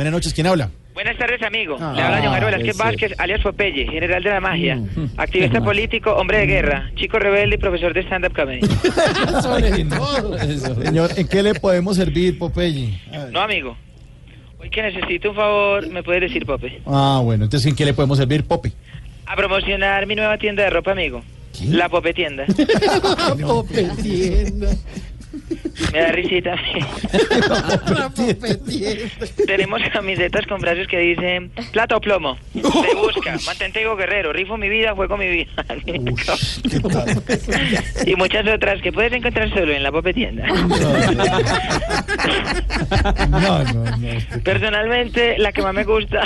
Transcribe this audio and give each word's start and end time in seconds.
Buenas 0.00 0.12
noches, 0.12 0.32
¿quién 0.32 0.46
habla? 0.46 0.70
Buenas 0.94 1.18
tardes, 1.18 1.42
amigo. 1.42 1.76
Ah, 1.80 1.92
Le 1.96 2.02
habla 2.02 2.18
John 2.22 2.30
Jairo 2.30 2.46
Velázquez 2.46 2.68
ese. 2.76 2.78
Vázquez, 2.84 3.12
alias 3.18 3.40
Popeye, 3.42 3.84
general 3.88 4.22
de 4.22 4.30
la 4.30 4.40
magia, 4.40 4.76
Mm. 4.76 5.10
activista 5.16 5.60
político, 5.60 6.12
hombre 6.12 6.38
de 6.38 6.46
guerra, 6.46 6.88
chico 6.94 7.18
rebelde 7.18 7.56
y 7.56 7.58
profesor 7.58 7.92
de 7.92 8.02
stand-up 8.04 8.32
comedy. 8.32 8.60
Sobre 9.42 9.84
todo. 9.86 10.38
Señor, 10.84 11.10
¿en 11.16 11.26
qué 11.26 11.42
le 11.42 11.54
podemos 11.56 11.96
servir, 11.96 12.38
Popeye? 12.38 12.96
No, 13.32 13.40
amigo. 13.40 13.76
Hoy 14.60 14.70
que 14.70 14.82
necesito 14.82 15.30
un 15.30 15.34
favor, 15.34 15.88
¿me 15.88 16.04
puedes 16.04 16.20
decir, 16.22 16.46
Pope? 16.46 16.80
Ah, 16.86 17.20
bueno, 17.24 17.42
entonces 17.42 17.68
¿en 17.68 17.74
qué 17.74 17.84
le 17.84 17.92
podemos 17.92 18.18
servir, 18.18 18.44
Pope? 18.44 18.70
A 19.26 19.34
promocionar 19.34 20.06
mi 20.06 20.14
nueva 20.14 20.38
tienda 20.38 20.62
de 20.62 20.70
ropa, 20.70 20.92
amigo. 20.92 21.24
La 21.70 21.88
Pope 21.88 22.14
Tienda. 22.14 22.44
Pope 23.44 23.82
tienda. 24.00 24.68
Me 25.92 26.00
da 26.00 26.12
risita. 26.12 26.56
Tenemos 29.46 29.82
camisetas 29.92 30.46
con 30.46 30.60
brazos 30.60 30.86
que 30.88 30.98
dicen 30.98 31.50
plata 31.72 31.96
o 31.96 32.00
plomo. 32.00 32.38
Te 32.52 32.94
busca, 32.94 33.36
mantente 33.46 33.80
digo 33.80 33.96
guerrero, 33.96 34.32
rifo 34.32 34.56
mi 34.56 34.68
vida, 34.68 34.94
juego 34.94 35.16
mi 35.16 35.28
vida. 35.28 35.50
Y 38.06 38.14
muchas 38.16 38.46
otras 38.46 38.80
que 38.82 38.92
puedes 38.92 39.12
encontrar 39.12 39.48
solo 39.50 39.72
en 39.72 39.82
la 39.82 39.90
Pope 39.92 40.14
Tienda. 40.14 40.46
No, 43.28 43.64
no, 43.64 43.84
no. 43.84 44.42
Personalmente, 44.42 45.36
la 45.38 45.52
que 45.52 45.62
más 45.62 45.74
me 45.74 45.84
gusta 45.84 46.22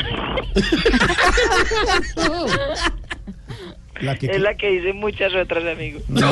La 4.02 4.16
que, 4.16 4.27
es 4.27 4.41
la 4.41 4.55
que 4.56 4.70
hice 4.73 4.92
muchas 4.92 5.33
otras, 5.34 5.65
amigo. 5.65 6.01
no, 6.09 6.29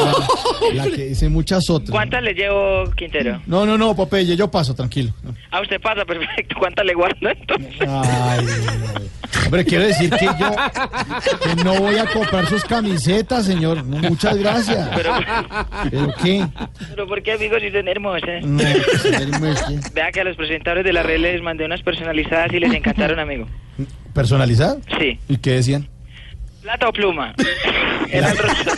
la 0.74 0.84
que 0.84 1.06
dice 1.06 1.28
muchas 1.28 1.70
otras. 1.70 1.90
¿Cuántas 1.90 2.22
le 2.22 2.34
llevo, 2.34 2.84
Quintero? 2.96 3.40
No, 3.46 3.64
no, 3.64 3.78
no, 3.78 3.94
Popeye, 3.96 4.36
yo 4.36 4.50
paso, 4.50 4.74
tranquilo. 4.74 5.12
A 5.50 5.60
usted 5.60 5.80
pasa, 5.80 6.04
perfecto. 6.04 6.56
¿Cuántas 6.58 6.84
le 6.84 6.94
guardo 6.94 7.28
entonces? 7.30 7.80
Ay, 7.88 8.44
ay. 8.46 9.10
Hombre, 9.46 9.64
quiero 9.64 9.86
decir 9.86 10.10
que 10.10 10.26
yo 10.26 10.50
que 11.54 11.64
no 11.64 11.74
voy 11.80 11.96
a 11.96 12.06
comprar 12.06 12.46
sus 12.46 12.64
camisetas, 12.64 13.46
señor. 13.46 13.84
No, 13.84 13.96
muchas 14.08 14.36
gracias. 14.36 14.88
Pero, 14.94 15.12
¿Pero 15.90 16.14
qué? 16.22 16.46
pero 16.90 17.06
¿por 17.06 17.22
qué, 17.22 17.32
amigos, 17.32 17.58
si 17.62 17.70
son 17.70 17.86
hermosas? 17.88 18.44
No, 18.44 18.60
es 18.62 19.94
Vea 19.94 20.10
que 20.12 20.20
a 20.20 20.24
los 20.24 20.36
presentadores 20.36 20.84
de 20.84 20.92
la 20.92 21.02
red 21.02 21.20
les 21.20 21.40
mandé 21.42 21.64
unas 21.64 21.82
personalizadas 21.82 22.52
y 22.52 22.58
les 22.60 22.72
encantaron, 22.74 23.18
amigo. 23.18 23.46
que- 23.76 23.84
¿Personalizada? 24.12 24.76
Sí. 24.98 25.18
¿Y 25.28 25.36
qué 25.38 25.52
decían? 25.52 25.88
¿Plata 26.62 26.88
o 26.88 26.92
pluma? 26.92 27.34
Eran, 28.10 28.36
rosa- 28.36 28.76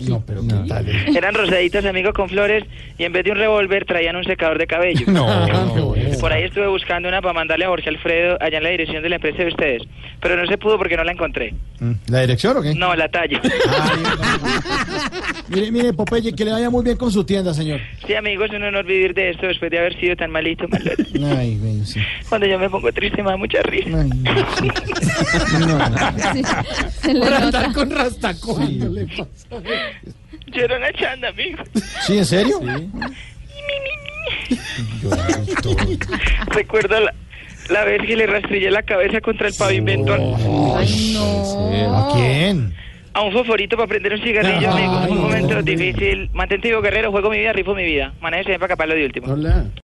No, 0.08 0.22
pero 0.26 0.42
¿qué 0.42 0.68
tal? 0.68 0.86
eran 1.16 1.34
rosaditas, 1.34 1.84
amigo, 1.86 2.12
con 2.12 2.28
flores 2.28 2.64
y 2.98 3.04
en 3.04 3.12
vez 3.12 3.24
de 3.24 3.30
un 3.30 3.38
revólver 3.38 3.84
traían 3.86 4.16
un 4.16 4.24
secador 4.24 4.58
de 4.58 4.66
cabello. 4.66 5.06
No, 5.06 5.46
no. 5.46 5.94
Por 6.20 6.32
ahí 6.32 6.42
estuve 6.44 6.66
buscando 6.66 7.08
una 7.08 7.22
para 7.22 7.32
mandarle 7.32 7.64
a 7.64 7.68
Jorge 7.68 7.88
Alfredo 7.88 8.36
allá 8.40 8.58
en 8.58 8.64
la 8.64 8.70
dirección 8.70 9.02
de 9.02 9.08
la 9.08 9.14
empresa 9.16 9.38
de 9.38 9.48
ustedes. 9.48 9.82
Pero 10.20 10.36
no 10.36 10.46
se 10.46 10.58
pudo 10.58 10.76
porque 10.78 10.96
no 10.96 11.04
la 11.04 11.12
encontré. 11.12 11.54
Mm, 11.80 11.92
¿La 12.08 12.20
dirección 12.20 12.56
o 12.56 12.62
qué? 12.62 12.74
No, 12.74 12.94
la 12.94 13.08
talla. 13.08 13.40
Ay, 13.42 14.02
no. 14.02 14.10
Mire, 15.54 15.70
mire, 15.70 15.92
Popeye, 15.92 16.32
que 16.32 16.44
le 16.44 16.52
vaya 16.52 16.70
muy 16.70 16.82
bien 16.84 16.96
con 16.96 17.10
su 17.12 17.24
tienda, 17.24 17.52
señor. 17.52 17.80
Sí, 18.06 18.14
amigos, 18.14 18.48
es 18.50 18.56
un 18.56 18.62
honor 18.64 18.84
vivir 18.86 19.12
de 19.14 19.30
esto 19.30 19.46
después 19.46 19.70
de 19.70 19.78
haber 19.78 19.98
sido 20.00 20.16
tan 20.16 20.30
malito, 20.30 20.66
malito. 20.68 21.02
Ay, 21.36 21.56
bueno, 21.56 21.84
sí. 21.84 22.00
Cuando 22.28 22.46
yo 22.46 22.58
me 22.58 22.70
pongo 22.70 22.90
triste 22.92 23.22
me 23.22 23.30
da 23.30 23.36
mucha 23.36 23.62
risa. 23.62 24.00
Ay, 24.00 24.08
no. 24.08 24.32
No, 25.66 25.78
no. 25.88 25.96
Se 27.00 27.14
le 27.14 27.20
nota. 27.40 27.72
con 27.74 27.90
rastacón. 27.90 28.66
Sí. 28.66 28.78
Lloro 30.46 30.76
una 30.76 30.92
chanda, 30.92 31.28
amigo. 31.28 31.62
¿Sí, 32.06 32.18
en 32.18 32.24
serio? 32.26 32.60
Recuerdo 36.48 37.00
la, 37.00 37.14
la 37.70 37.84
vez 37.84 38.02
que 38.06 38.16
le 38.16 38.26
rastrillé 38.26 38.70
la 38.70 38.82
cabeza 38.82 39.20
contra 39.20 39.48
el 39.48 39.54
pavimento 39.54 40.12
a- 40.12 40.78
Ay, 40.78 41.12
no. 41.14 41.96
¿A 41.96 42.12
quién? 42.14 42.74
A 43.14 43.22
un 43.22 43.32
fosforito 43.32 43.76
para 43.76 43.88
prender 43.88 44.12
un 44.14 44.22
cigarrillo, 44.22 44.70
amigo. 44.70 45.12
Un 45.12 45.20
momento 45.22 45.62
difícil. 45.62 46.30
Mantente 46.32 46.68
vivo, 46.68 46.80
guerrero, 46.80 47.10
juego 47.10 47.30
mi 47.30 47.38
vida, 47.38 47.52
rifo 47.52 47.74
mi 47.74 47.84
vida. 47.84 48.12
Manéjese 48.20 48.58
para 48.58 48.68
caparlo 48.68 48.94
de 48.94 49.04
último. 49.04 49.32
Hola. 49.32 49.66